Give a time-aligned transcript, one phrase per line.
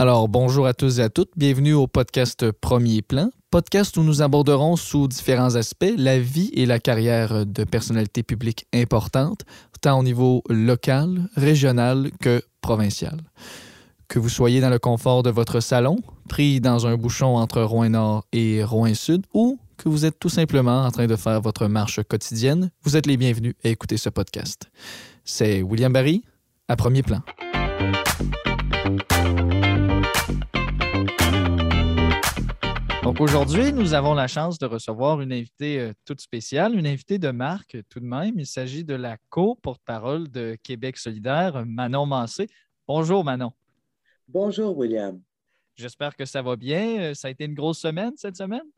[0.00, 1.32] Alors, bonjour à tous et à toutes.
[1.36, 6.66] Bienvenue au podcast Premier Plan, podcast où nous aborderons sous différents aspects la vie et
[6.66, 9.40] la carrière de personnalités publiques importantes,
[9.80, 13.18] tant au niveau local, régional que provincial.
[14.06, 15.96] Que vous soyez dans le confort de votre salon,
[16.28, 20.92] pris dans un bouchon entre Rouen-Nord et Rouen-Sud, ou que vous êtes tout simplement en
[20.92, 24.70] train de faire votre marche quotidienne, vous êtes les bienvenus à écouter ce podcast.
[25.24, 26.22] C'est William Barry
[26.68, 27.20] à Premier Plan.
[33.08, 37.18] Donc aujourd'hui, nous avons la chance de recevoir une invitée euh, toute spéciale, une invitée
[37.18, 38.38] de marque tout de même.
[38.38, 42.48] Il s'agit de la co-porte-parole de Québec solidaire, Manon Mancé.
[42.86, 43.52] Bonjour Manon.
[44.28, 45.18] Bonjour William.
[45.74, 47.00] J'espère que ça va bien.
[47.00, 48.68] Euh, ça a été une grosse semaine cette semaine?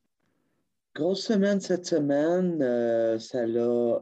[0.95, 2.63] Grosse semaine cette semaine.
[2.63, 4.01] Euh, ça l'a,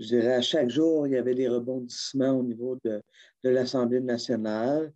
[0.00, 3.00] je dirais, à chaque jour, il y avait des rebondissements au niveau de
[3.44, 4.92] l'Assemblée nationale.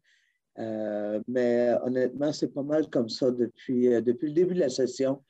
[0.59, 4.69] Euh, mais honnêtement, c'est pas mal comme ça depuis, euh, depuis le début de la
[4.69, 5.22] session,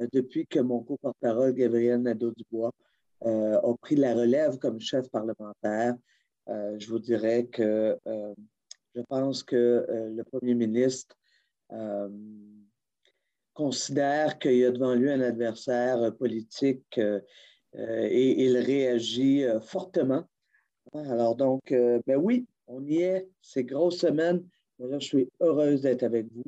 [0.00, 2.72] euh, depuis que mon co-porte-parole, Gabriel Nadeau-Dubois,
[3.20, 5.96] a pris la relève comme chef parlementaire.
[6.46, 7.98] je vous dirais que
[8.94, 11.16] je pense que le premier ministre
[13.54, 17.00] considère qu'il y a devant lui un adversaire politique
[17.76, 20.22] et il réagit fortement.
[20.94, 24.44] Alors donc, ben oui, on y est, c'est grosse semaine
[24.78, 26.44] je suis heureuse d'être avec vous,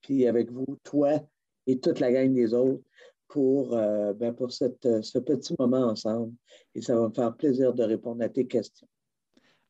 [0.00, 1.20] puis avec vous, toi
[1.66, 2.82] et toute la gang des autres,
[3.28, 6.32] pour, euh, ben pour cette, ce petit moment ensemble.
[6.74, 8.86] Et ça va me faire plaisir de répondre à tes questions.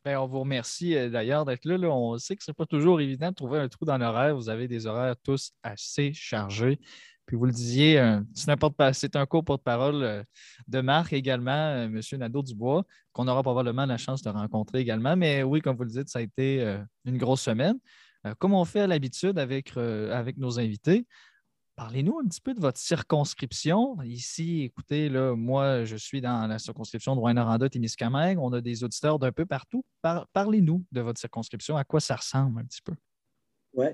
[0.04, 3.00] Bien, on vous remercie euh, d'ailleurs d'être là, On sait que ce n'est pas toujours
[3.00, 4.34] évident de trouver un trou dans l'horaire.
[4.34, 6.80] Vous avez des horaires tous assez chargés.
[7.32, 10.22] Puis vous le disiez, euh, c'est un cours porte-parole
[10.68, 11.98] de marque également, M.
[12.12, 15.16] Nadeau-Dubois, qu'on aura probablement la chance de rencontrer également.
[15.16, 17.78] Mais oui, comme vous le dites, ça a été une grosse semaine.
[18.26, 21.06] Euh, comme on fait à l'habitude avec, euh, avec nos invités,
[21.74, 23.96] Parlez-nous un petit peu de votre circonscription.
[24.02, 28.38] Ici, écoutez, là, moi, je suis dans la circonscription de Rouen-Noranda-Témiscamingue.
[28.38, 29.82] On a des auditeurs d'un peu partout.
[30.34, 31.78] Parlez-nous de votre circonscription.
[31.78, 32.92] À quoi ça ressemble un petit peu?
[33.74, 33.86] Oui,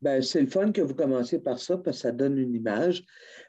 [0.00, 3.04] ben, c'est le fun que vous commenciez par ça parce que ça donne une image.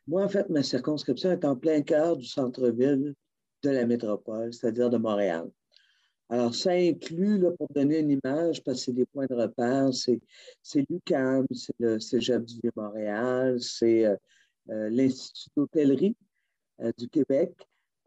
[0.07, 3.13] Moi, en fait, ma circonscription est en plein cœur du centre-ville
[3.62, 5.50] de la métropole, c'est-à-dire de Montréal.
[6.29, 9.94] Alors, ça inclut, là, pour donner une image, parce que c'est des points de repère,
[9.94, 10.19] c'est,
[10.90, 14.16] l'UQAM, c'est le Cégep du Vieux-Montréal, c'est euh,
[14.69, 16.16] euh, l'Institut d'hôtellerie
[16.81, 17.53] euh, du Québec,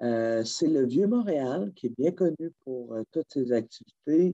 [0.01, 4.33] c'est le Vieux-Montréal, qui est bien connu pour toutes ses activités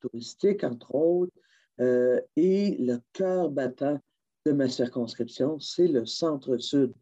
[0.00, 1.32] touristiques, entre autres,
[1.78, 3.98] et le cœur battant
[4.44, 6.92] de ma circonscription, c'est le centre-sud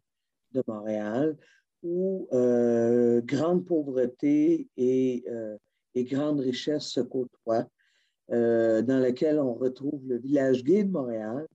[0.51, 1.37] de Montréal,
[1.83, 2.27] où
[3.25, 5.25] grande pauvreté et
[5.95, 7.67] et grandes richesses se côtoient,
[8.31, 11.47] euh, dans lequel on retrouve le village gay de Montréal.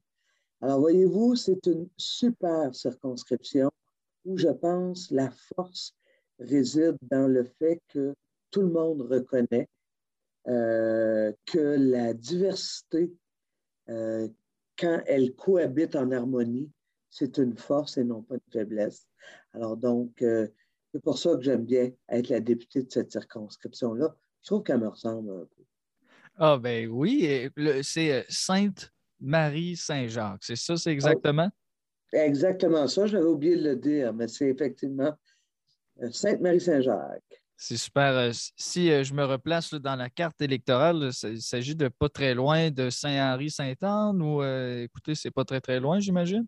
[0.63, 3.71] Alors, voyez-vous, c'est une super circonscription
[4.25, 5.95] où je pense la force
[6.39, 8.15] réside dans le fait que
[8.51, 9.69] tout le monde reconnaît
[10.51, 13.11] euh, que la diversité,
[13.89, 14.29] euh,
[14.79, 16.71] quand elle cohabite en harmonie,
[17.09, 19.07] c'est une force et non pas une faiblesse.
[19.55, 20.23] Alors donc,
[20.93, 24.17] c'est pour ça que j'aime bien être la députée de cette circonscription-là.
[24.43, 25.63] Je trouve qu'elle me ressemble un peu.
[26.37, 27.49] Ah, ben oui,
[27.83, 30.43] c'est euh, Sainte-Marie-Saint-Jacques.
[30.43, 31.49] C'est ça, c'est exactement?
[32.13, 33.07] exactement ça.
[33.07, 35.13] J'avais oublié de le dire, mais c'est effectivement
[36.03, 37.40] euh, Sainte-Marie-Saint-Jacques.
[37.63, 38.17] C'est super.
[38.17, 42.71] Euh, si je me replace dans la carte électorale, il s'agit de pas très loin
[42.71, 46.47] de Saint-Henri-Sainte-Anne ou, écoutez, c'est pas très, très loin, j'imagine?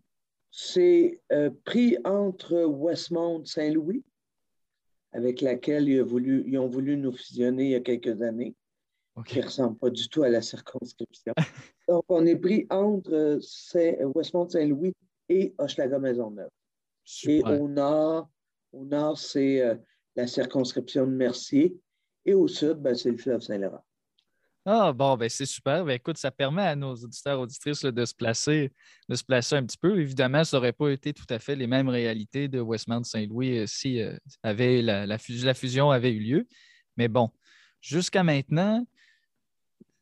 [0.49, 1.21] C'est
[1.63, 4.03] pris entre Westmount-Saint-Louis
[5.11, 8.55] avec laquelle ils ont, voulu, ils ont voulu nous fusionner il y a quelques années,
[9.27, 11.33] qui ne ressemble pas du tout à la circonscription.
[11.87, 13.39] Donc, on est pris entre
[14.15, 14.93] Westmont-Saint-Louis
[15.29, 16.49] et Hochelaga-Maisonneuve.
[17.27, 18.29] Et au nord,
[18.71, 19.75] au nord c'est euh,
[20.15, 21.75] la circonscription de Mercier.
[22.25, 23.83] Et au sud, ben, c'est le fleuve Saint-Laurent.
[24.65, 25.83] Ah, bon, ben c'est super.
[25.83, 28.71] Ben, écoute, ça permet à nos auditeurs auditrices de, se placer,
[29.09, 29.99] de se placer un petit peu.
[29.99, 33.67] Évidemment, ça n'aurait pas été tout à fait les mêmes réalités de Westmount Saint-Louis euh,
[33.67, 36.47] si euh, avait la, la, fusion avait eu lieu.
[36.95, 37.29] Mais bon,
[37.81, 38.87] jusqu'à maintenant,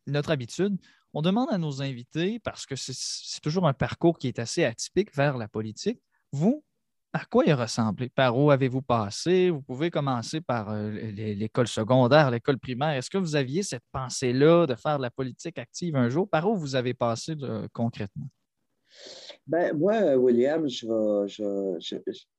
[0.05, 0.77] notre habitude,
[1.13, 5.13] on demande à nos invités, parce que c'est toujours un parcours qui est assez atypique
[5.15, 5.99] vers la politique,
[6.31, 6.63] vous,
[7.13, 8.09] à quoi il ressemblait?
[8.09, 9.49] Par où avez-vous passé?
[9.49, 12.91] Vous pouvez commencer par euh, l'école secondaire, l'école primaire.
[12.91, 16.29] Est-ce que vous aviez cette pensée-là de faire de la politique active un jour?
[16.29, 17.35] Par où vous avez passé
[17.73, 18.27] concrètement?
[19.47, 21.77] Ben, moi, William, je,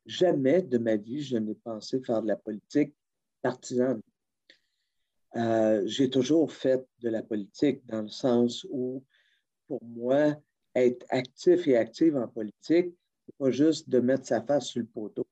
[0.07, 2.95] jamais de ma vie, je n'ai pensé faire de la politique
[3.43, 4.01] partisane.
[5.37, 9.03] Euh, j'ai toujours fait de la politique dans le sens où,
[9.67, 10.37] pour moi,
[10.75, 12.95] être actif et active en politique,
[13.43, 15.27] pas juste de mettre sa face sur le poteau.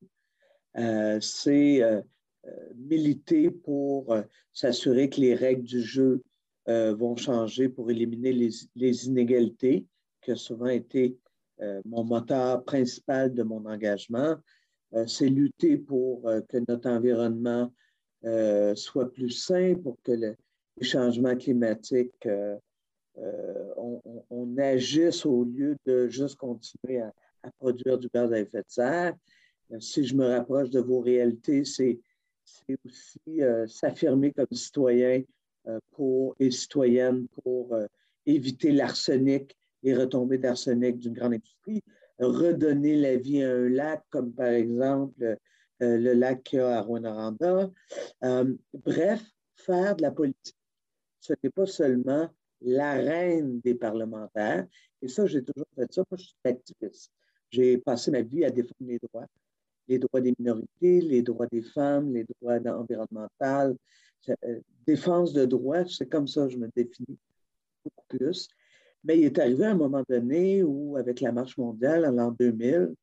[0.77, 2.01] Euh, c'est euh,
[2.75, 4.15] militer pour
[4.51, 6.21] s'assurer que les règles du jeu
[6.67, 9.85] vont changer pour éliminer les, les, inégalités,
[10.21, 11.17] qui a souvent été
[11.85, 14.35] mon moteur principal de mon engagement.
[15.07, 17.73] c'est lutter pour que notre environnement
[18.75, 20.35] soit plus sain, pour que le,
[20.77, 22.27] les changements climatiques
[23.17, 23.73] euh,
[24.29, 27.13] on, agisse au lieu de juste continuer à,
[27.49, 29.13] produire du gaz à effet de serre.
[29.71, 31.99] Euh, si je me rapproche de vos réalités, c'est
[32.85, 35.23] aussi euh, s'affirmer comme citoyen
[35.91, 37.77] pour, et citoyenne pour
[38.25, 41.83] éviter l'arsenic, les retombées d'arsenic d'une grande industrie,
[42.19, 45.37] redonner la vie à un lac, comme par exemple
[45.79, 47.69] le lac qu'il y a à Rwanda.
[48.73, 49.21] bref,
[49.55, 50.57] faire de la politique.
[51.19, 52.27] Ce n'est pas seulement
[52.61, 54.67] la reine des parlementaires.
[55.01, 56.03] Et ça, j'ai toujours fait ça.
[56.09, 57.11] Moi, je suis activiste.
[57.51, 59.27] J'ai passé ma vie à défendre les droits,
[59.87, 63.77] les droits des minorités, les droits des femmes, les droits environnementaux.
[64.29, 67.17] Euh, défense de droits, c'est comme ça que je me définis
[67.83, 68.47] beaucoup plus.
[69.03, 72.93] Mais il est arrivé un moment donné où, avec la marche mondiale en l'an 2000,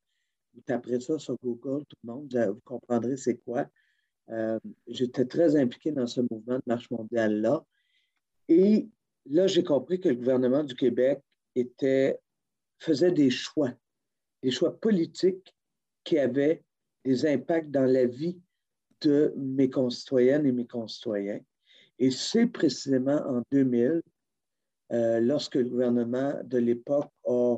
[0.55, 3.67] vous taperez ça sur Google, tout le monde, vous comprendrez c'est quoi.
[4.31, 7.65] Euh, j'étais très impliqué dans ce mouvement de marche mondiale-là.
[8.49, 8.89] Et
[9.27, 11.21] là, j'ai compris que le gouvernement du Québec
[11.55, 12.19] était,
[12.79, 13.73] faisait des choix,
[14.43, 15.55] des choix politiques
[16.05, 16.63] qui avaient
[17.05, 18.39] des impacts dans la vie
[19.01, 21.41] de mes concitoyennes et mes concitoyens.
[21.99, 24.03] Et c'est précisément en 2000,
[24.93, 27.57] euh, lorsque le gouvernement de l'époque a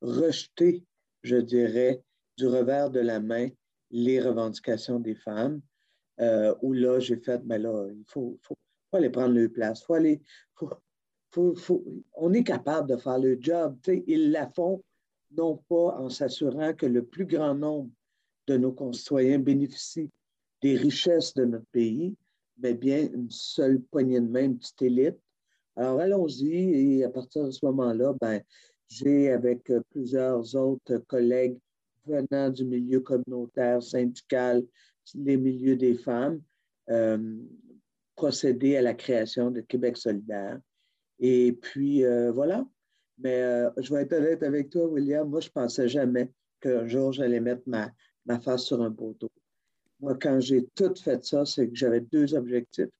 [0.00, 0.84] rejeté,
[1.22, 2.02] je dirais,
[2.36, 3.48] du revers de la main
[3.90, 5.60] les revendications des femmes,
[6.20, 8.56] euh, où là, j'ai fait, mais ben là, il faut, faut,
[8.92, 10.20] aller prendre leur place, faut aller,
[11.30, 11.84] faut,
[12.14, 13.76] on est capable de faire le job.
[14.06, 14.82] Ils la font
[15.36, 17.90] non pas en s'assurant que le plus grand nombre
[18.46, 20.10] de nos concitoyens bénéficient
[20.62, 22.16] des richesses de notre pays,
[22.58, 25.18] mais bien une seule poignée de main, une petite élite.
[25.76, 28.40] Alors allons-y et à partir de ce moment-là, ben,
[28.88, 31.58] j'ai avec plusieurs autres collègues
[32.06, 34.64] venant du milieu communautaire, syndical,
[35.14, 36.40] les milieux des femmes,
[36.88, 37.36] euh,
[38.16, 40.58] procédé à la création de Québec solidaire
[41.18, 42.66] et puis, euh, voilà.
[43.18, 45.28] Mais euh, je vais être honnête avec toi, William.
[45.28, 46.30] Moi, je ne pensais jamais
[46.60, 47.90] qu'un jour, j'allais mettre ma,
[48.26, 49.30] ma face sur un poteau.
[50.00, 52.90] Moi, quand j'ai tout fait ça, c'est que j'avais deux objectifs.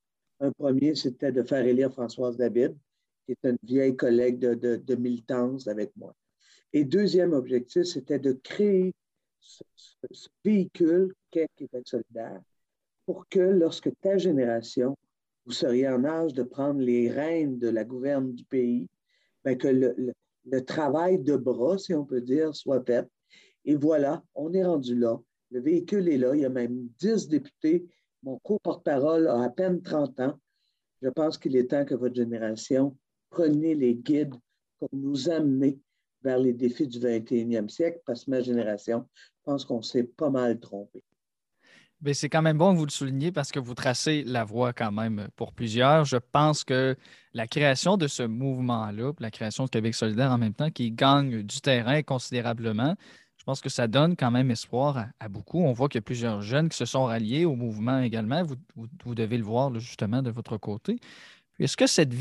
[0.40, 2.76] Un premier, c'était de faire élire Françoise David,
[3.26, 6.14] qui est une vieille collègue de, de, de militance avec moi.
[6.72, 8.92] Et deuxième objectif, c'était de créer
[9.40, 9.62] ce,
[10.44, 12.40] véhicule qu'est Québec solidaire
[13.06, 14.96] pour que lorsque ta génération
[15.46, 18.86] vous seriez en âge de prendre les rênes de la gouverne du pays,
[19.44, 23.06] bien que le, travail de bras, si on peut dire, soit fait.
[23.64, 25.20] Et voilà, on est rendu là.
[25.50, 26.34] Le véhicule est là.
[26.34, 27.86] Il y a même 10 députés.
[28.22, 30.38] Mon co-porte-parole a à peine 30 ans.
[31.02, 32.96] Je pense qu'il est temps que votre génération
[33.30, 34.34] prenne les guides
[34.78, 35.78] pour nous amener
[36.22, 39.06] vers les défis du 21e siècle, parce que ma génération,
[39.48, 41.02] pense qu'on s'est pas mal trompé.
[42.00, 44.72] Ben, c'est quand même bon que vous le souligniez parce que vous tracez la voie
[44.72, 46.04] quand même pour plusieurs.
[46.04, 46.96] Je pense que
[47.32, 51.42] la création de ce mouvement-là, la création de Québec solidaire en même temps, qui gagne
[51.42, 52.94] du terrain considérablement,
[53.36, 55.60] je pense que ça donne quand même espoir à, beaucoup.
[55.60, 58.44] On voit qu'il y a plusieurs jeunes qui se sont ralliés au mouvement également.
[58.44, 61.00] Vous, devez le voir justement de votre côté.
[61.58, 62.12] Est-ce que cette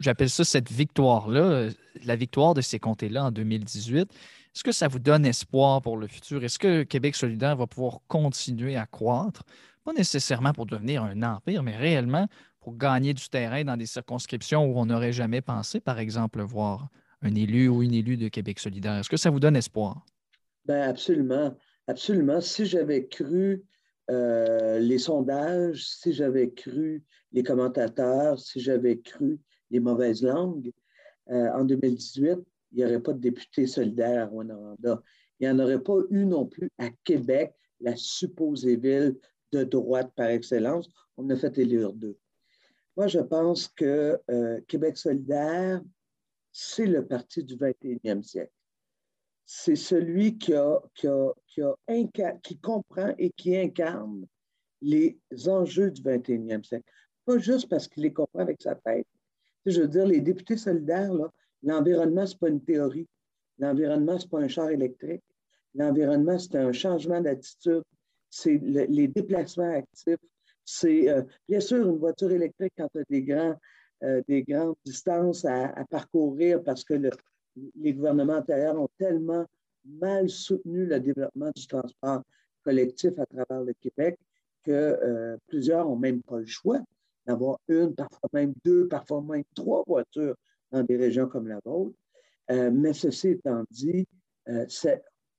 [0.00, 1.68] j'appelle ça cette victoire-là,
[2.02, 4.10] la victoire de ces comtés-là en 2018,
[4.56, 6.42] est-ce que ça vous donne espoir pour le futur?
[6.42, 9.42] Est-ce que Québec solidaire va pouvoir continuer à croître?
[9.84, 12.26] Pas nécessairement pour devenir un empire, mais réellement
[12.60, 16.88] pour gagner du terrain dans des circonscriptions où on n'aurait jamais pensé, par exemple, voir
[17.20, 18.94] un élu ou une élue de Québec solidaire.
[18.94, 20.06] Est-ce que ça vous donne espoir?
[20.64, 21.54] Bien, absolument.
[21.86, 22.40] Absolument.
[22.40, 23.62] Si j'avais cru
[24.10, 29.38] euh, les sondages, si j'avais cru les commentateurs, si j'avais cru
[29.70, 30.72] les mauvaises langues,
[31.28, 32.38] euh, en 2018,
[32.76, 35.02] il n'y aurait pas de député solidaire à Rwanda.
[35.40, 39.16] Il n'y en aurait pas eu non plus à Québec, la supposée ville
[39.52, 40.88] de droite par excellence.
[41.16, 42.18] On a fait élire deux.
[42.94, 45.80] Moi, je pense que euh, Québec solidaire,
[46.52, 48.52] c'est le parti du 21e siècle.
[49.46, 50.52] C'est celui qui,
[52.42, 54.26] qui comprend et qui incarne
[54.82, 56.90] les enjeux du 21e siècle.
[57.24, 59.06] Pas juste parce qu'il les comprend avec sa tête.
[59.64, 61.32] Je veux dire, les députés solidaires, là,
[61.66, 63.08] L'environnement, ce n'est pas une théorie.
[63.58, 65.22] L'environnement, ce n'est pas un char électrique.
[65.74, 67.82] L'environnement, c'est un changement d'attitude.
[68.30, 70.20] C'est les déplacements actifs.
[70.64, 73.58] C'est euh, bien sûr une voiture électrique quand tu as
[74.02, 77.10] euh, des grandes distances à, parcourir parce que le,
[77.76, 79.46] les gouvernements antérieurs ont tellement
[79.84, 82.22] mal soutenu le développement du transport
[82.64, 84.18] collectif à travers le Québec
[84.64, 86.80] que euh, plusieurs n'ont même pas le choix
[87.26, 90.36] d'avoir une, parfois même deux, parfois même trois voitures
[90.70, 91.96] dans des régions comme la vôtre.
[92.50, 94.06] Euh, mais ceci étant dit,
[94.48, 94.66] euh,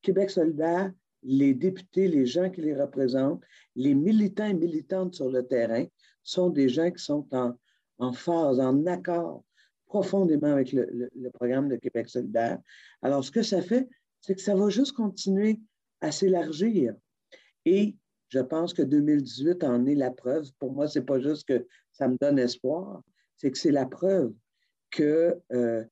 [0.01, 0.91] Québec solidaire,
[1.23, 3.43] les députés, les gens qui les représentent,
[3.75, 5.85] les militants et militantes sur le terrain
[6.23, 7.53] sont des gens qui sont en,
[7.97, 9.43] en phase, en accord
[9.87, 12.59] profondément avec le, programme de Québec solidaire.
[13.01, 13.87] Alors, ce que ça fait,
[14.21, 15.59] c'est que ça va juste continuer
[16.01, 16.93] à s'élargir.
[17.65, 17.95] Et
[18.29, 20.45] je pense que 2018 en est la preuve.
[20.59, 23.01] Pour moi, ce n'est pas juste que ça me donne espoir,
[23.37, 24.33] c'est que c'est la preuve
[24.91, 25.83] que euh,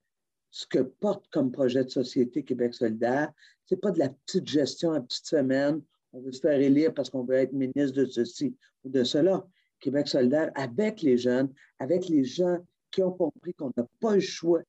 [0.51, 3.31] ce que porte comme projet de société Québec solidaire,
[3.65, 5.81] ce n'est pas de la petite gestion à petite semaine.
[6.13, 9.45] On veut se faire élire parce qu'on veut être ministre de ceci ou de cela.
[9.79, 12.59] Québec solidaire, avec les jeunes, avec les gens
[12.91, 14.61] qui ont compris qu'on n'a pas le choix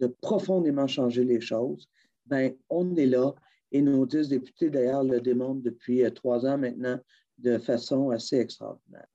[0.00, 1.88] de profondément changer les choses,
[2.26, 3.34] ben, on est là.
[3.70, 6.98] Et nos dix députés, d'ailleurs, le démontrent depuis euh, trois ans maintenant
[7.38, 9.08] de façon assez extraordinaire.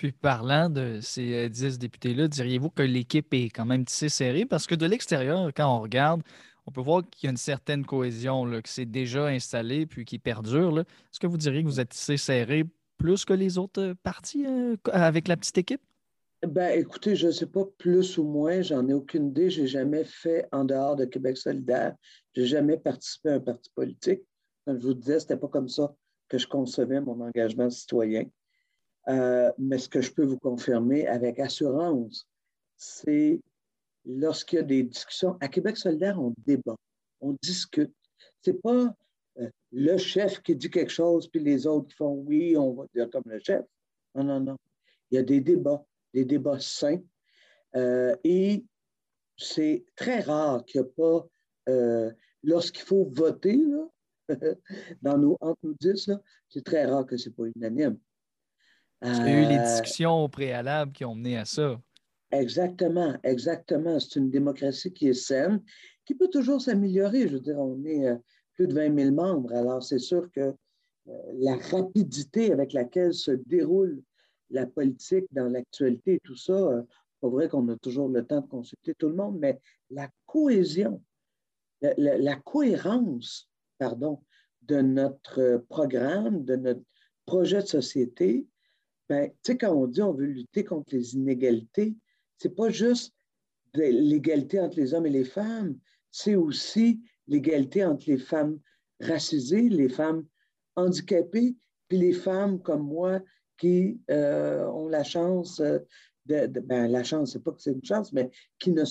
[0.00, 4.46] Puis parlant de ces euh, dix députés-là, diriez-vous que l'équipe est quand même tissée serrée?
[4.46, 6.22] Parce que de l'extérieur, quand on regarde,
[6.64, 10.06] on peut voir qu'il y a une certaine cohésion, là, que c'est déjà installé puis
[10.06, 10.78] qui perdure.
[10.78, 12.64] Est-ce que vous diriez que vous êtes tissé serré
[12.96, 14.46] plus que les autres euh, partis
[14.90, 15.82] avec la petite équipe?
[16.48, 19.50] Ben, écoutez, je ne sais pas plus ou moins, j'en ai aucune idée.
[19.50, 21.94] Je n'ai jamais fait en dehors de Québec solidaire.
[22.34, 24.22] Je n'ai jamais participé à un parti politique.
[24.64, 25.94] Comme je vous disais, ce n'était pas comme ça
[26.26, 28.24] que je concevais mon engagement citoyen.
[29.10, 32.26] Euh, mais ce que je peux vous confirmer avec assurance,
[32.76, 33.40] c'est
[34.04, 35.36] lorsqu'il y a des discussions.
[35.40, 36.76] À Québec solidaire, on débat,
[37.20, 37.92] on discute.
[38.42, 38.94] Ce n'est pas
[39.40, 42.84] euh, le chef qui dit quelque chose, puis les autres qui font oui, on va
[42.94, 43.64] dire comme le chef.
[44.14, 44.56] Non, non, non.
[45.10, 47.00] Il y a des débats des débats sains.
[47.76, 48.64] Euh, et
[49.36, 51.26] c'est très rare qu'il n'y ait pas,
[52.42, 53.60] lorsqu'il faut voter,
[55.02, 56.10] dans nos, entre nous dix,
[56.48, 57.98] c'est très rare que ce n'est pas unanime.
[59.02, 61.80] Il y a eu les euh, discussions au préalable qui ont mené à ça.
[62.32, 63.98] Exactement, exactement.
[63.98, 65.62] C'est une démocratie qui est saine,
[66.04, 67.28] qui peut toujours s'améliorer.
[67.28, 68.06] Je veux dire, on est
[68.54, 70.54] plus de 20 000 membres, alors c'est sûr que
[71.34, 74.02] la rapidité avec laquelle se déroule
[74.50, 76.82] la politique dans l'actualité, tout ça, euh,
[77.20, 81.02] pas vrai qu'on a toujours le temps de consulter tout le monde, mais la cohésion,
[81.80, 84.22] la, cohérence, pardon,
[84.62, 86.82] de notre programme, de notre
[87.26, 88.46] projet de société,
[89.10, 91.96] ben, tu sais, quand on dit on veut lutter contre les inégalités,
[92.38, 93.12] c'est pas juste
[93.74, 95.76] l'égalité entre les hommes et les femmes,
[96.12, 98.60] c'est aussi l'égalité entre les femmes
[99.00, 100.24] racisées, les femmes
[100.76, 101.56] handicapées,
[101.88, 103.20] puis les femmes comme moi
[103.58, 105.80] qui euh, ont la chance euh,
[106.26, 108.84] de, ben, la chance, c'est pas que c'est une chance, mais qui ne,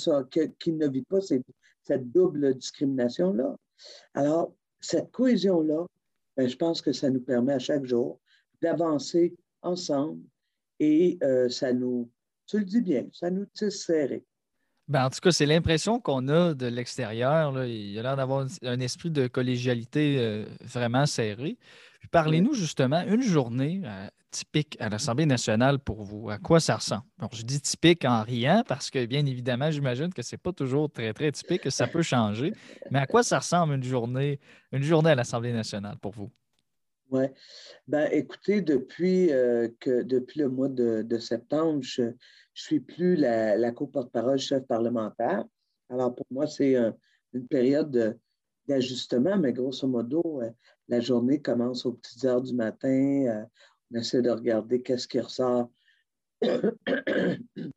[0.59, 3.55] qui ne vivent pas cette, double discrimination-là.
[4.13, 5.85] Alors, cette cohésion-là,
[6.35, 8.19] ben, je pense que ça nous permet à chaque jour
[8.61, 10.21] d'avancer ensemble
[10.79, 12.09] et euh, ça nous,
[12.47, 14.23] tu le dis bien, ça nous tisse serré.
[14.87, 17.63] Ben, en tout cas, c'est l'impression qu'on a de l'extérieur.
[17.63, 21.59] Il y a l'air d'avoir un esprit de collégialité vraiment serré.
[22.09, 23.83] Parlez-nous justement une journée
[24.31, 26.31] typique à l'Assemblée nationale pour vous?
[26.31, 27.03] À quoi ça ressemble?
[27.19, 30.53] Bon, je dis typique en riant parce que, bien évidemment, j'imagine que ce n'est pas
[30.53, 32.53] toujours très, très typique, que ça peut changer.
[32.89, 34.39] Mais à quoi ça ressemble une journée,
[34.71, 36.31] une journée à l'Assemblée nationale pour vous?
[37.11, 37.23] Oui.
[37.87, 42.13] Ben, écoutez, depuis, euh, que, depuis le mois de, septembre, je ne
[42.53, 45.43] suis plus la, la co-porte-parole chef parlementaire.
[45.89, 46.75] Alors, pour moi, c'est
[47.33, 48.19] une période
[48.67, 50.51] d'ajustement, mais grosso modo, euh,
[50.87, 53.25] la journée commence aux petites heures du matin.
[53.27, 53.43] Euh,
[53.91, 55.71] on essaie de regarder qu'est-ce qui ressort.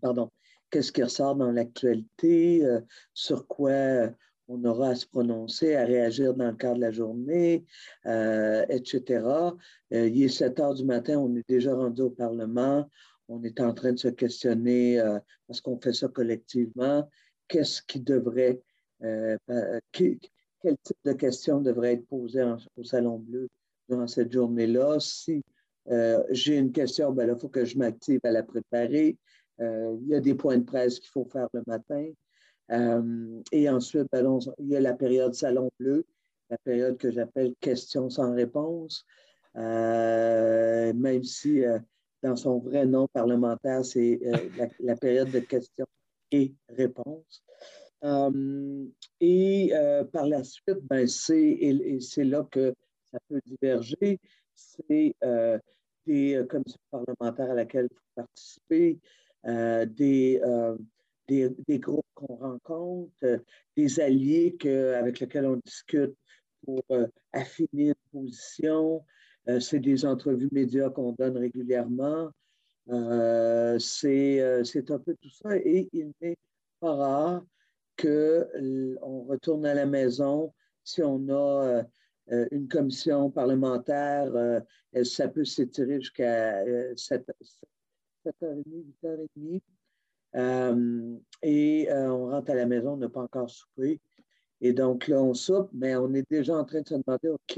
[0.00, 0.30] Pardon.
[0.70, 2.64] Qu'est-ce qui ressort dans l'actualité,
[3.12, 4.10] sur quoi
[4.48, 7.64] on aura à se prononcer, à réagir dans le cadre de la journée,
[8.06, 9.26] euh, etc.
[9.90, 12.88] il est 7 heures du matin, on est déjà rendu au Parlement,
[13.28, 15.02] on est en train de se questionner,
[15.46, 17.08] parce qu'on fait ça collectivement,
[17.48, 18.60] qu'est-ce qui devrait,
[19.00, 22.44] quel type de questions devrait être posées
[22.76, 23.48] au Salon Bleu
[23.88, 24.98] durant cette journée-là?
[25.00, 25.42] Si
[25.90, 29.18] euh, j'ai une question, ben il faut que je m'active à la préparer.
[29.60, 32.06] Euh, il y a des points de presse qu'il faut faire le matin.
[32.70, 36.04] Euh, et ensuite, ben, il y a la période Salon Bleu,
[36.50, 39.04] la période que j'appelle questions sans réponse,
[39.54, 41.62] même si
[42.22, 44.20] dans son vrai nom parlementaire, c'est
[44.80, 45.86] la, période de questions
[46.30, 47.44] et réponses.
[49.20, 49.72] et
[50.12, 52.74] par la suite, ben, c'est là que
[53.14, 54.18] ça peut diverger.
[54.54, 55.58] C'est euh,
[56.06, 58.98] des euh, commissions parlementaires à laquelle il faut participer,
[59.46, 60.76] euh,
[61.28, 63.42] des, groupes qu'on rencontre,
[63.76, 64.56] des alliés
[64.96, 66.14] avec lesquels on discute
[66.64, 66.82] pour
[67.32, 69.04] affiner une position.
[69.60, 72.30] c'est des entrevues médias qu'on donne régulièrement.
[73.78, 75.56] c'est un peu tout ça.
[75.56, 76.38] Et il n'est
[76.80, 77.44] pas rare
[78.00, 80.52] qu'on retourne à la maison
[80.84, 81.84] si on a
[82.30, 84.60] euh, une commission parlementaire, euh,
[85.02, 86.64] ça peut s'étirer jusqu'à
[86.96, 87.26] 7,
[88.24, 88.64] h 30
[90.34, 91.13] 8h30.
[91.44, 94.00] Et euh, on rentre à la maison, on n'a pas encore soupé.
[94.60, 97.56] Et donc là, on soupe, mais on est déjà en train de se demander, OK,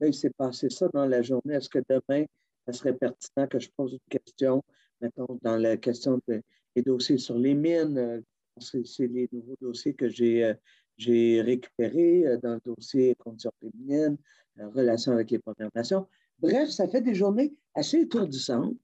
[0.00, 1.54] là, il s'est passé ça dans la journée.
[1.54, 2.26] Est-ce que demain,
[2.66, 4.62] ça serait pertinent que je pose une question,
[5.00, 8.22] mettons, dans la question des dossiers sur les mines?
[8.58, 10.44] C'est les nouveaux dossiers que j'ai
[11.08, 14.18] euh, dans le dossier conditions féminines,
[14.60, 16.06] euh, relations avec les Premières Nations.
[16.38, 18.76] Bref, ça fait des journées assez étourdissantes,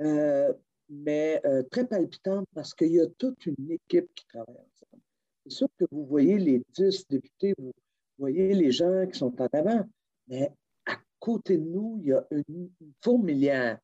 [0.00, 0.52] euh,
[0.92, 5.02] mais très palpitantes parce qu'il y a toute une équipe qui travaille ensemble.
[5.44, 7.72] C'est sûr que vous voyez les dix députés, vous
[8.18, 9.88] voyez les gens qui sont en avant,
[10.28, 10.52] mais
[10.86, 12.70] à côté de nous, il y a une,
[13.02, 13.78] fourmilière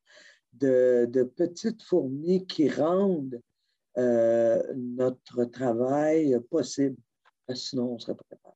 [0.53, 3.41] de, de, petites fourmis qui rendent
[3.97, 6.95] notre travail possible
[7.55, 8.55] sinon on ne serait pas capable.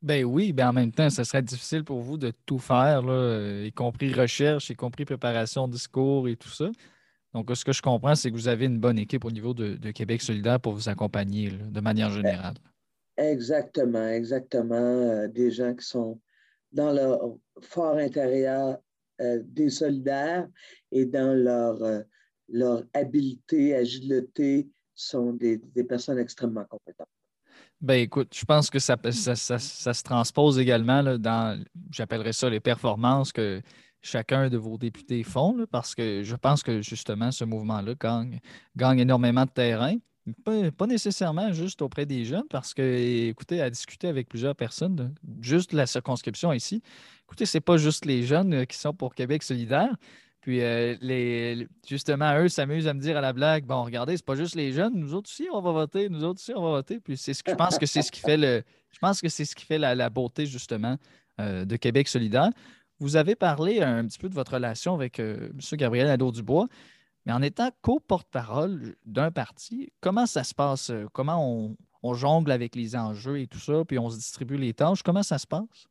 [0.00, 3.62] Ben oui, ben en même temps, ce serait difficile pour vous de tout faire, là,
[3.64, 6.70] y compris recherche, y compris préparation discours et tout ça.
[7.34, 9.90] Donc, ce que je comprends, c'est que vous avez une bonne équipe au niveau de,
[9.90, 12.54] Québec solidaire pour vous accompagner de manière eh, générale.
[13.16, 14.74] Exactement, exactement.
[14.74, 16.20] Euh, des gens qui sont
[16.72, 18.78] dans leur fort intérieur
[19.20, 20.48] euh, des solidaires
[20.90, 22.00] et dans leur, euh,
[22.48, 25.58] leur habileté, agilité, sont des
[25.88, 27.08] personnes extrêmement compétentes.
[27.82, 31.60] Ben écoute, je pense que ça, se transpose également dans,
[31.90, 33.60] j'appellerais ça les performances que
[34.02, 38.40] chacun de vos députés font, parce que je pense que justement ce mouvement-là gagne,
[38.76, 39.96] gagne énormément de terrain.
[40.44, 45.72] Pas, nécessairement juste auprès des jeunes, parce que, écoutez, à discuter avec plusieurs personnes, juste
[45.72, 46.80] la circonscription ici,
[47.24, 49.96] écoutez, c'est pas juste les jeunes euh, qui sont pour Québec solidaire,
[50.42, 54.26] puis euh, les, justement, eux s'amusent à me dire à la blague Bon, regardez, c'est
[54.26, 56.70] pas juste les jeunes, nous autres aussi, on va voter, nous autres aussi, on va
[56.70, 56.98] voter.
[56.98, 58.62] Puis c'est ce que je pense que c'est ce qui fait le.
[58.90, 60.98] Je pense que c'est ce qui fait la, beauté, justement,
[61.40, 62.50] euh, de Québec solidaire.
[63.02, 65.58] Vous avez parlé un petit peu de votre relation avec euh, M.
[65.72, 66.68] Gabriel Nadeau-Dubois,
[67.26, 70.92] mais en étant co-porte-parole d'un parti, comment ça se passe?
[71.12, 74.72] Comment on, on jongle avec les enjeux et tout ça, puis on se distribue les
[74.72, 75.02] tâches?
[75.02, 75.88] Comment ça se passe?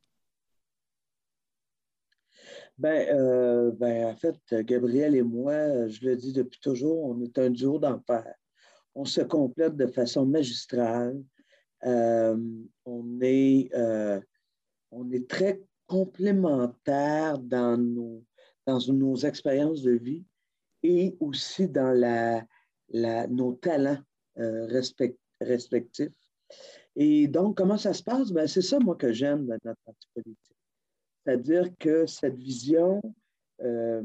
[2.78, 7.38] Ben, euh, ben, en fait, Gabriel et moi, je le dis depuis toujours, on est
[7.38, 8.34] un duo d'enfer.
[8.94, 11.22] On se complète de façon magistrale.
[11.84, 12.38] Euh,
[12.86, 14.18] on, est, euh,
[14.90, 15.60] on est très
[15.92, 18.24] complémentaires dans nos,
[18.66, 20.24] dans nos expériences de vie
[20.82, 22.46] et aussi dans la,
[23.26, 23.98] nos talents
[25.40, 26.16] respectifs.
[26.96, 28.32] Et donc, comment ça se passe?
[28.32, 30.56] Ben, c'est ça, moi, que j'aime dans notre parti politique.
[31.24, 33.02] C'est-à-dire que cette vision
[33.60, 34.02] euh,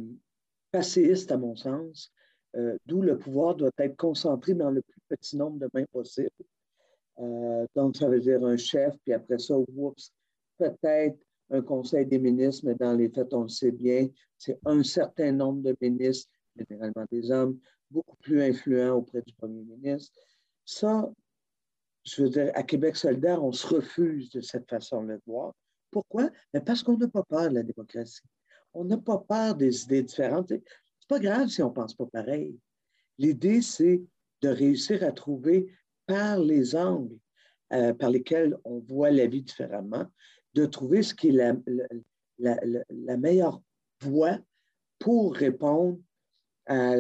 [0.72, 2.12] passéiste, à mon sens,
[2.58, 6.30] euh, d'où le pouvoir doit être concentré dans le plus petit nombre de mains possible.
[7.20, 9.56] Euh, donc, ça veut dire un chef, puis après ça,
[10.58, 14.08] peut-être un conseil des ministres, mais dans les faits, on le sait bien,
[14.38, 19.64] c'est un certain nombre de ministres, généralement des hommes, beaucoup plus influents auprès du premier
[19.64, 20.14] ministre.
[20.66, 21.10] Ça,
[22.04, 25.54] je veux dire, à Québec solidaire, on se refuse de cette façon-là de voir.
[25.92, 26.30] Pourquoi?
[26.54, 28.22] Mais parce qu'on n'a pas peur de la démocratie.
[28.74, 30.50] On n'a pas peur des idées différentes.
[30.50, 32.58] C'est pas grave si on ne pense pas pareil.
[33.18, 34.02] L'idée, c'est
[34.42, 35.68] de réussir à trouver
[36.06, 37.18] par les angles
[37.74, 40.06] euh, par lesquels on voit la vie différemment,
[40.58, 41.56] de trouver ce qui est
[42.40, 43.62] la, meilleure
[44.02, 44.40] voie
[44.98, 46.00] pour répondre
[46.66, 46.96] à,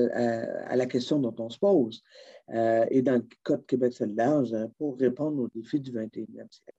[0.75, 2.03] la question dont on se pose.
[2.49, 4.43] Euh, et dans le cas de Québec solidaire,
[4.77, 6.77] pour répondre aux défis du 21e siècle.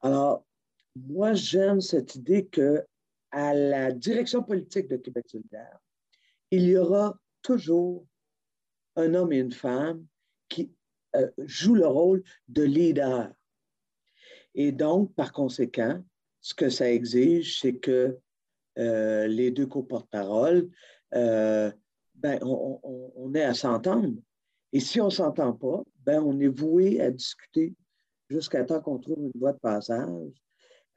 [0.00, 0.44] Alors,
[0.96, 2.84] moi, j'aime cette idée que
[3.30, 5.78] à la direction politique de Québec solidaire,
[6.50, 8.06] il y aura toujours
[8.96, 10.06] un homme et une femme
[10.48, 10.72] qui
[11.14, 13.30] euh, jouent le rôle de leader.
[14.58, 16.02] Et donc, par conséquent,
[16.40, 18.18] ce que ça exige, c'est que
[18.76, 20.68] euh, les deux co-porte-parole,
[21.14, 21.70] euh,
[22.16, 22.80] ben, on,
[23.14, 24.18] on, est à s'entendre.
[24.72, 27.72] Et si on ne s'entend pas, ben, on est voué à discuter
[28.28, 30.32] jusqu'à temps qu'on trouve une voie de passage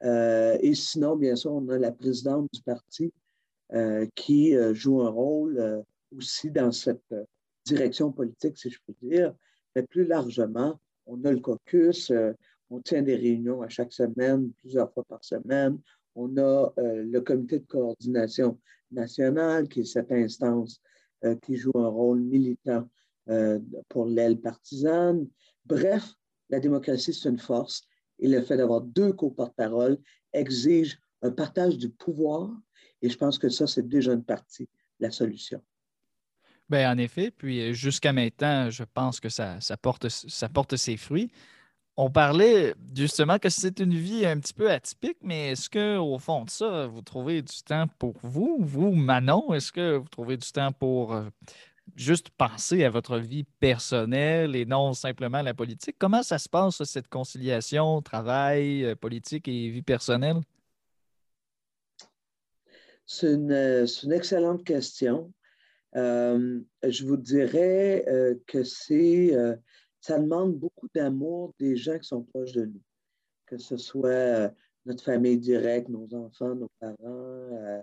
[0.02, 3.12] euh, et sinon, bien sûr, on a la présidente du parti
[4.14, 5.82] qui joue un rôle
[6.14, 7.14] aussi dans cette
[7.64, 9.34] direction politique, si je peux dire.
[9.74, 12.12] Mais plus largement, on a le caucus,
[12.72, 15.78] on tient des réunions à chaque semaine, plusieurs fois par semaine.
[16.14, 18.58] On a le comité de coordination
[18.90, 20.80] nationale, qui est cette instance
[21.42, 22.88] qui joue un rôle militant
[23.88, 25.28] pour l'aile partisane.
[25.66, 26.14] Bref,
[26.48, 27.82] la démocratie, c'est une force
[28.18, 29.98] et le fait d'avoir deux co-porte-parole
[30.32, 32.50] exige un partage du pouvoir
[33.02, 35.62] et je pense que ça, c'est déjà une partie de la solution.
[36.70, 40.96] Bien, en effet, puis jusqu'à maintenant, je pense que ça, ça, porte, ça porte ses
[40.96, 41.30] fruits.
[41.98, 46.44] On parlait justement que c'est une vie un petit peu atypique, mais est-ce qu'au fond
[46.44, 49.52] de ça, vous trouvez du temps pour vous, vous, Manon?
[49.52, 51.28] Est-ce que vous trouvez du temps pour euh,
[51.94, 55.96] juste penser à votre vie personnelle et non simplement à la politique?
[55.98, 60.40] Comment ça se passe, cette conciliation, travail, euh, politique et vie personnelle?
[63.04, 65.30] C'est une, euh, excellente question.
[65.94, 68.06] je vous dirais
[68.46, 69.36] que c'est
[70.02, 72.82] ça demande beaucoup d'amour des gens qui sont proches de nous,
[73.46, 74.48] que ce soit euh,
[74.84, 77.80] notre famille directe, nos enfants, nos parents, euh,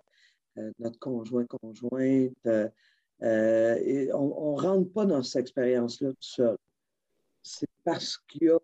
[0.58, 2.36] euh, notre conjoint, conjointe.
[2.46, 6.58] on ne rentre pas dans cette expérience-là tout seul.
[7.42, 8.60] C'est parce qu'il y a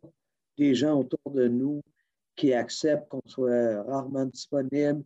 [0.58, 1.82] des gens autour de nous
[2.36, 5.02] qui acceptent qu'on soit rarement disponible,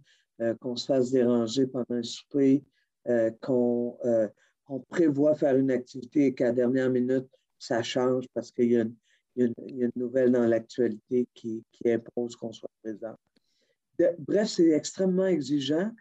[0.60, 2.64] qu'on se fasse déranger pendant un souper,
[3.42, 3.96] qu'on
[4.90, 7.30] prévoit faire une activité et qu'à la dernière minute,
[7.60, 8.86] ça change parce qu'il y, a
[9.36, 13.16] une nouvelle dans l'actualité qui, impose qu'on soit présent.
[14.20, 15.92] bref, c'est extrêmement exigeant.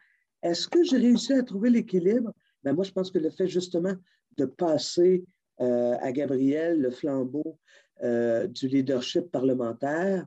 [0.43, 2.33] Est-ce que j'ai réussi à trouver l'équilibre?
[2.63, 3.95] Ben moi, je pense que le fait justement
[4.37, 5.25] de passer
[5.61, 7.59] euh, à Gabriel le flambeau
[8.03, 10.27] euh, du leadership parlementaire,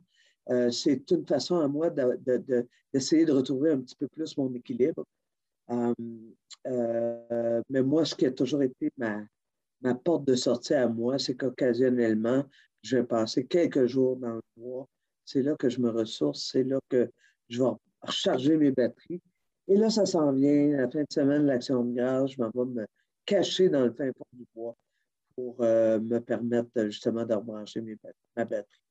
[0.49, 5.05] euh, c'est une façon à moi d'essayer de, retrouver un petit peu plus mon équilibre.
[7.69, 9.23] mais moi, ce qui a toujours été ma,
[9.81, 12.45] ma porte de sortie à moi, c'est qu'occasionnellement,
[12.83, 14.87] je vais passer quelques jours dans le bois.
[15.25, 17.09] C'est là que je me ressource, c'est là que
[17.49, 17.69] je vais
[18.01, 19.21] recharger mes batteries.
[19.67, 22.81] Et là, ça s'en vient, la fin de semaine, l'action de grâce, je m'en vais
[22.81, 22.85] me
[23.25, 24.75] cacher dans le fin fond du bois
[25.35, 27.81] pour euh, me permettre justement de rebrancher
[28.35, 28.81] ma batterie.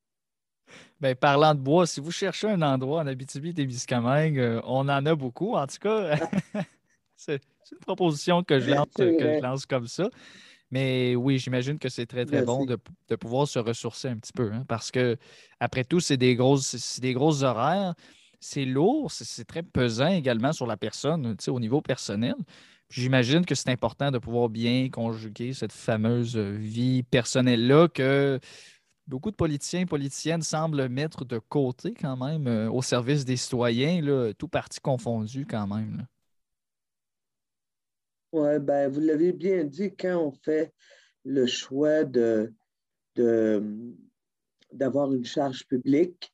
[0.99, 5.15] Bien, parlant de bois, si vous cherchez un endroit en Abitibi-Témiscamingue, euh, on en a
[5.15, 5.55] beaucoup.
[5.55, 6.15] En tout cas,
[7.15, 10.09] c'est une proposition que je lance, que je lance comme ça.
[10.71, 14.51] Mais oui, j'imagine que c'est très, très bon de, pouvoir se ressourcer un petit peu.
[14.53, 15.17] Hein, parce que,
[15.59, 17.93] après tout, c'est des grosses, des grosses horaires.
[18.39, 22.33] C'est lourd, c'est très pesant également sur la personne, au niveau personnel.
[22.89, 28.39] J'imagine que c'est important de pouvoir bien conjuguer cette fameuse vie personnelle-là que
[29.07, 33.37] beaucoup de politiciens et politiciennes semblent mettre de côté quand même euh, au service des
[33.37, 36.05] citoyens, là, tout parti confondu quand même.
[38.33, 40.73] Oui, ben, vous l'avez bien dit, quand on fait
[41.25, 42.53] le choix de,
[44.71, 46.33] d'avoir une charge publique,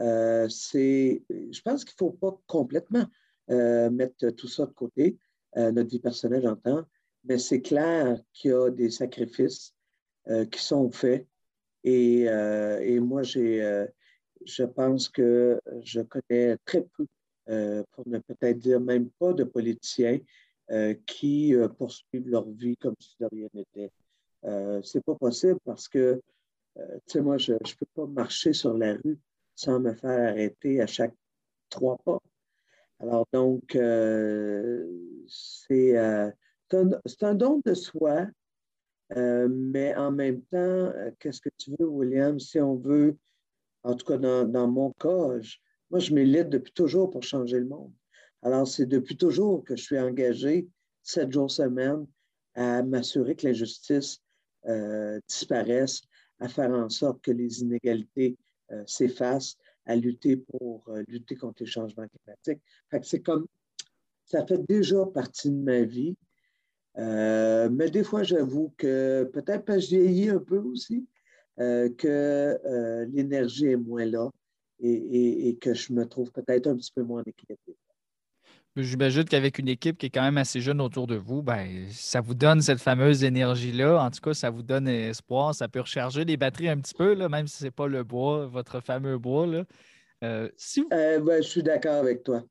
[0.00, 3.06] euh, c'est, je pense qu'il ne faut pas complètement
[3.50, 5.18] euh, mettre tout ça de côté,
[5.58, 6.86] euh, notre vie personnelle, j'entends,
[7.24, 9.74] mais c'est clair qu'il y a des sacrifices
[10.50, 11.24] qui sont faits.
[11.84, 13.86] Et, et moi, j'ai,
[14.44, 17.06] je pense que je connais très peu,
[17.92, 20.18] pour ne peut-être dire même pas de politiciens
[21.06, 23.92] qui euh, poursuivent leur vie comme si de rien n'était.
[24.44, 26.20] Euh, c'est pas possible parce que,
[26.76, 29.18] tu sais, moi, je ne peux pas marcher sur la rue
[29.54, 31.14] sans me faire arrêter à chaque
[31.70, 32.20] trois pas.
[33.00, 33.72] Alors, donc,
[35.26, 36.32] c'est un,
[36.72, 38.26] un, don de soi,
[39.10, 43.16] mais en même temps, qu'est-ce que tu veux, William, si on veut,
[43.82, 45.40] en tout cas dans, dans mon cas,
[45.90, 47.92] moi, je milite depuis toujours pour changer le monde.
[48.46, 50.68] Alors, c'est depuis toujours que je suis engagé,
[51.02, 52.06] sept jours semaine,
[52.54, 54.20] à m'assurer que la justice
[54.68, 56.02] euh, disparaisse,
[56.38, 58.38] à faire en sorte que les inégalités
[58.70, 62.62] euh, s'effacent, à lutter pour euh, lutter contre les changements climatiques.
[63.02, 63.48] c'est comme,
[64.24, 66.16] ça fait déjà partie de ma vie.
[66.96, 71.04] mais des fois, j'avoue que peut-être que je vieillis un peu aussi,
[71.56, 74.30] que l'énergie est moins là
[74.78, 77.76] et, et, que je me trouve peut-être un petit peu moins équilibré.
[78.76, 82.20] J'imagine qu'avec une équipe qui est quand même assez jeune autour de vous, ben, ça
[82.20, 84.02] vous donne cette fameuse énergie-là.
[84.02, 85.54] En tout cas, ça vous donne espoir.
[85.54, 88.04] Ça peut recharger les batteries un petit peu, là, même si ce n'est pas le
[88.04, 89.46] bois, votre fameux bois.
[89.46, 89.64] Là.
[90.24, 90.50] Euh,
[90.92, 92.42] euh, ben, je suis d'accord avec toi.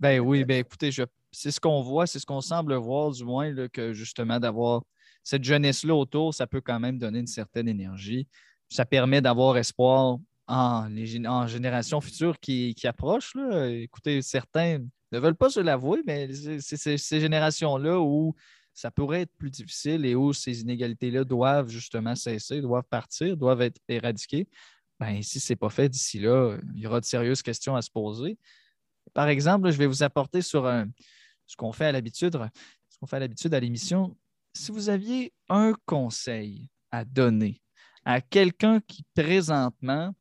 [0.00, 0.90] Ben oui, ben écoutez,
[1.30, 4.82] c'est ce qu'on voit, c'est ce qu'on semble voir, du moins, là, que justement d'avoir
[5.22, 8.26] cette jeunesse-là autour, ça peut quand même donner une certaine énergie.
[8.70, 13.34] Ça permet d'avoir espoir en, les, en générations futures qui, qui approchent.
[13.34, 13.68] Là.
[13.68, 14.78] Écoutez, certains
[15.14, 18.34] ne veulent pas se l'avouer, mais ces générations-là où
[18.72, 23.62] ça pourrait être plus difficile et où ces inégalités-là doivent justement cesser, doivent partir, doivent
[23.62, 24.48] être éradiquées.
[24.98, 27.82] Ben, si ce n'est pas fait d'ici là, il y aura de sérieuses questions à
[27.82, 28.36] se poser.
[29.12, 30.64] Par exemple, je vais vous apporter sur
[31.46, 32.38] ce qu'on fait à l'habitude,
[32.88, 34.16] ce qu'on fait à l'habitude à l'émission.
[34.54, 37.60] si vous aviez un conseil à donner
[38.04, 40.14] à quelqu'un qui présentement,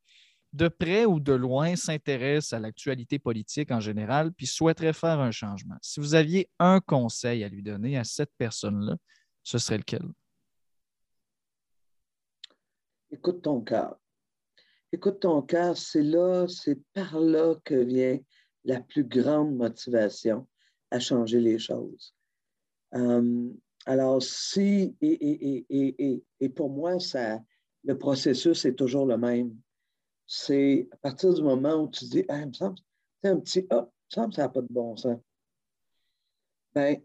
[0.54, 5.32] de près ou de loin, s'intéresse à l'actualité politique en général, puis souhaiterait faire un
[5.32, 8.96] changement, si vous aviez un conseil à lui donner à cette personne-là,
[9.44, 10.04] ce serait lequel?
[13.12, 13.98] Écoute ton cœur.
[14.92, 18.20] Écoute ton cœur, c'est là, c'est par là que vient
[18.64, 20.48] la plus grande motivation
[20.92, 22.16] à changer les choses.
[22.94, 23.50] Euh,
[23.86, 27.40] alors, si, et, pour moi, ça,
[27.84, 29.56] le processus est toujours le même.
[30.26, 32.78] C'est à partir du moment où tu dis, ah, il me semble,
[33.22, 35.20] c'est un petit, ah, il me semble ça n'a pas de bon sens.
[36.76, 36.96] Bien,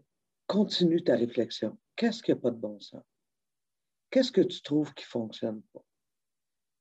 [0.47, 1.77] continue ta réflexion.
[1.95, 3.03] Qu'est-ce qui n'a pas de bon sens?
[4.09, 5.83] Qu'est-ce que tu trouves qui ne fonctionne pas?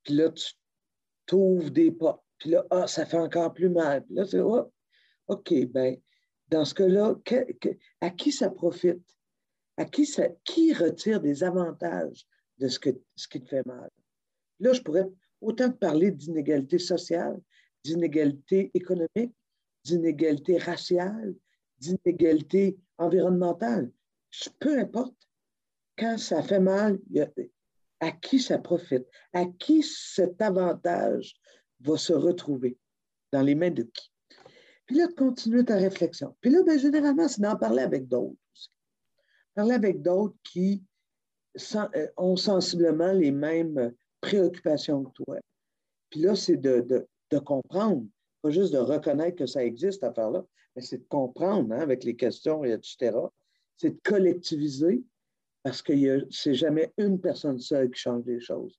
[0.02, 0.54] Puis là, tu
[1.26, 2.24] t'ouvres des pas.
[2.38, 4.04] Puis là, ah, ça fait encore plus mal.
[4.04, 4.72] Puis là, c'est, oh,
[5.26, 5.96] OK, bien,
[6.48, 7.14] dans ce cas-là,
[8.00, 9.02] à qui ça profite?
[9.76, 12.26] À qui, ça, qui retire des avantages
[12.58, 13.90] de ce, que, ce qui te fait mal?
[14.58, 15.08] Là, je pourrais
[15.40, 17.40] autant te parler d'inégalité sociale,
[17.84, 19.34] d'inégalité économique,
[19.84, 21.34] d'inégalité raciale,
[21.78, 23.90] d'inégalité environnementale.
[24.58, 25.14] Peu importe.
[25.96, 26.98] Quand ça fait mal,
[28.00, 29.06] à qui ça profite?
[29.32, 31.34] À qui cet avantage
[31.80, 32.78] va se retrouver?
[33.32, 34.12] Dans les mains de qui?
[34.86, 36.34] Puis là, de ta réflexion.
[36.40, 38.70] Puis là, ben, généralement, c'est d'en parler avec d'autres aussi.
[39.54, 40.82] Parler avec d'autres qui
[41.74, 45.38] euh, ont sensiblement les mêmes préoccupations que toi.
[46.10, 47.06] Puis là, c'est de,
[47.44, 48.06] comprendre,
[48.42, 52.04] pas juste de reconnaître que ça existe, cette affaire-là, mais c'est de comprendre hein, avec
[52.04, 53.16] les questions, etc.
[53.76, 55.02] C'est de collectiviser
[55.62, 55.92] parce que
[56.30, 58.78] c'est jamais une personne seule qui change les choses.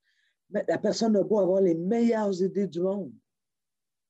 [0.49, 3.13] Mais la personne a beau avoir les meilleures idées du monde.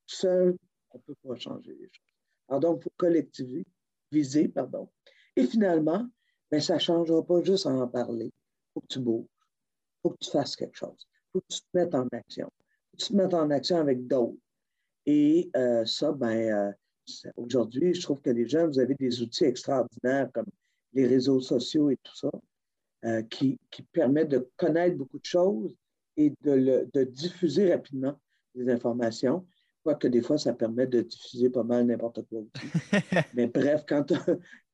[0.06, 0.56] Seule,
[0.92, 2.16] on ne peut pas changer les choses.
[2.48, 3.66] Alors donc, il faut collectiviser,
[4.12, 4.90] viser, pardon.
[5.36, 6.08] Et finalement,
[6.50, 8.28] ben, ça ne changera pas juste en parler.
[8.28, 9.26] Il faut que tu bouges.
[9.26, 11.09] Il faut que tu fasses quelque chose.
[11.34, 12.52] Il faut que tu te mettes en action.
[12.58, 14.38] Il faut que tu te mettes en action avec d'autres.
[15.06, 16.72] Et euh, ça, ben, euh,
[17.38, 20.48] aujourd'hui, je trouve que les jeunes, vous avez des outils extraordinaires comme
[20.94, 22.32] les réseaux sociaux et tout ça,
[23.06, 25.76] euh, qui, qui, permettent de connaître beaucoup de choses
[26.18, 28.20] et de, le, de diffuser rapidement
[28.56, 29.46] des informations
[29.96, 32.42] que des fois, ça permet de diffuser pas mal n'importe quoi
[33.34, 34.16] Mais bref, quand tu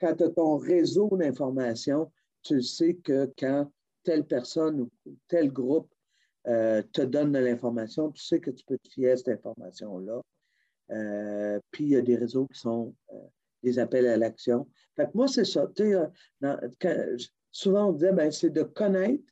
[0.01, 3.71] as, ton réseau d'information, tu sais que quand
[4.03, 4.91] telle personne ou
[5.27, 5.93] tel groupe
[6.47, 10.21] euh, te donne de l'information, tu sais que tu peux te fier à cette information-là.
[10.91, 13.19] Euh, puis il y a des réseaux qui sont euh,
[13.63, 14.67] des appels à l'action.
[14.95, 15.67] Fait que moi, c'est ça.
[17.51, 19.23] souvent, on disait, ben, c'est de connaître,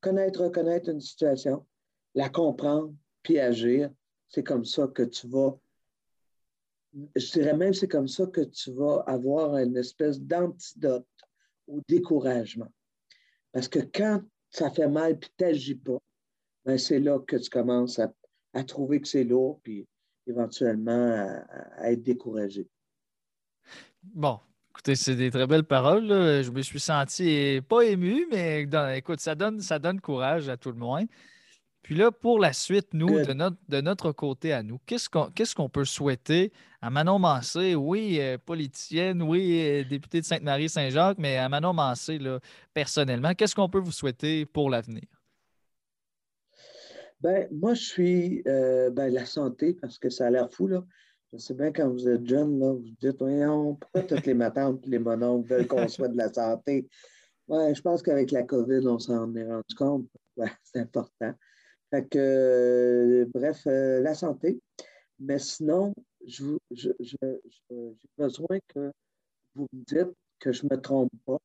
[0.00, 1.66] connaître, reconnaître une situation,
[2.14, 3.90] la comprendre, puis agir
[4.30, 5.58] c'est comme ça que tu vas,
[7.16, 11.06] je dirais même c'est comme ça que tu vas avoir une espèce d'antidote
[11.66, 12.72] au découragement.
[13.52, 15.98] Parce que quand ça fait mal puis tu n'agis pas,
[16.64, 19.86] ben c'est là que tu commences à, trouver que c'est lourd puis
[20.26, 21.36] éventuellement
[21.78, 22.68] à, être découragé.
[24.02, 24.38] Bon,
[24.72, 26.08] Écoutez, c'est des très belles paroles.
[26.08, 30.70] Je me suis senti pas ému, mais écoute, ça donne, ça donne courage à tout
[30.70, 31.06] le monde.
[31.82, 36.52] Puis là, pour la suite, nous, de notre, côté à nous, qu'est-ce qu'on peut souhaiter
[36.80, 42.18] à Manon Massé, oui, euh, politicienne, oui, euh, députée de Sainte-Marie-Saint-Jacques, mais à Manon Massé,
[42.18, 42.38] là,
[42.74, 45.02] personnellement, qu'est-ce qu'on peut vous souhaiter pour l'avenir?
[47.20, 50.84] Ben, moi, je suis euh, ben, la santé, parce que ça a l'air fou, là.
[51.32, 54.84] Je sais bien, quand vous êtes jeune, là, vous dites, voyons, pourquoi toutes les matantes
[54.86, 56.88] les mononcles veulent qu'on soit de la santé?
[57.46, 60.06] Ouais, je pense qu'avec la COVID, on s'en est rendu compte.
[60.36, 61.34] Ouais, c'est important.
[61.90, 64.60] Fait que, euh, bref, euh, la santé.
[65.18, 65.92] Mais sinon,
[66.24, 67.16] j'ai
[68.16, 68.90] besoin que
[69.54, 71.38] vous me dites que je ne me trompe pas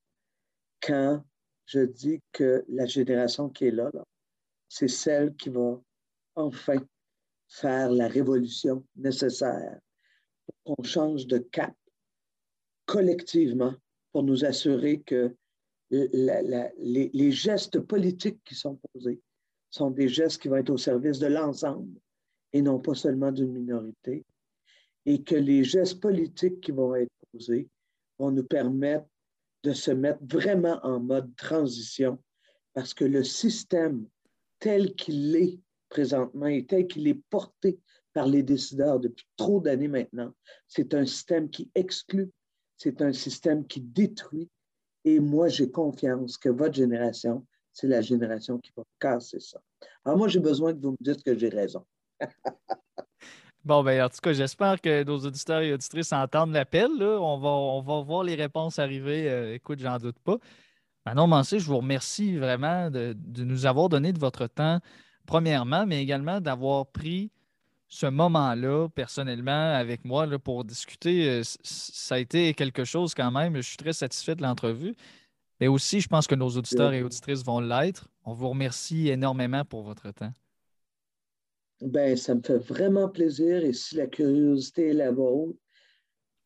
[0.82, 1.24] quand
[1.66, 4.04] je dis que la génération qui est là, là
[4.68, 5.82] c'est celle qui va
[6.36, 6.78] enfin
[7.48, 9.80] faire la révolution nécessaire
[10.64, 11.76] pour qu'on change de cap
[12.86, 13.74] collectivement
[14.12, 15.36] pour nous assurer que
[15.92, 19.22] les, les gestes politiques qui sont posés
[19.70, 22.00] sont des gestes qui vont être au service de l'ensemble
[22.56, 24.26] et non pas seulement d'une minorité,
[25.06, 27.68] et que les gestes politiques qui vont être posés
[28.18, 29.06] vont nous permettre
[29.64, 32.18] de se mettre vraiment en mode transition,
[32.74, 34.08] parce que le système
[34.66, 37.80] tel qu'il est présentement et tel qu'il est porté
[38.14, 40.34] par les décideurs depuis trop d'années maintenant,
[40.68, 42.32] c'est un système qui exclut,
[42.76, 44.50] c'est un système qui détruit.
[45.04, 49.60] Et moi, j'ai confiance que votre génération c'est la génération qui va casser ça.
[50.06, 51.86] Alors moi, j'ai besoin que vous me dites que j'ai raison.
[53.66, 56.92] Bon, ben, en tout cas, j'espère que nos auditeurs et auditrices entendent l'appel.
[57.02, 59.28] On va, on va voir les réponses arriver.
[59.28, 60.38] Euh, écoute, j'en doute pas.
[61.06, 64.80] Manon Mancé, je vous remercie vraiment de, nous avoir donné de votre temps,
[65.28, 67.32] premièrement, mais également d'avoir pris
[67.88, 71.30] ce moment-là personnellement avec moi pour discuter.
[71.30, 73.56] Euh, ça a été quelque chose quand même.
[73.56, 74.96] Je suis très satisfait de l'entrevue.
[75.62, 78.10] Mais aussi, je pense que nos auditeurs et auditrices vont l'être.
[78.26, 80.34] On vous remercie énormément pour votre temps.
[81.82, 83.64] Ben, ça me fait vraiment plaisir.
[83.64, 85.58] Et si la curiosité est la vôtre,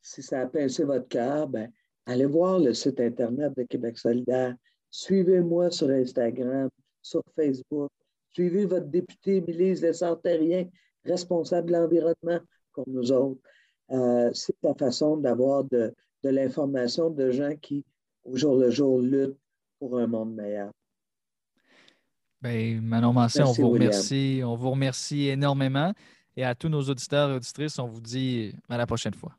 [0.01, 1.71] si ça a pincé votre cœur, ben,
[2.05, 4.55] allez voir le site Internet de Québec solidaire.
[4.91, 6.69] Suivez-moi sur Instagram,
[7.01, 7.91] sur Facebook.
[8.33, 10.65] Suivez votre député Mélise Lessard-Terrien,
[11.05, 12.39] responsable de l'environnement
[12.71, 13.41] comme nous autres.
[13.91, 17.83] Euh, c'est la façon d'avoir de, de l'information de gens qui,
[18.23, 19.37] au jour le jour, luttent
[19.79, 20.71] pour un monde meilleur.
[22.41, 24.41] Bien, Manon Mancé, on vous remercie.
[24.45, 25.93] On vous remercie énormément.
[26.37, 29.35] Et à tous nos auditeurs et auditrices, on vous dit à la prochaine fois.